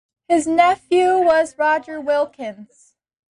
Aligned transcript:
His 0.27 0.47
nephew 0.47 1.19
was 1.19 1.59
Roger 1.59 2.01
Wilkins. 2.01 2.95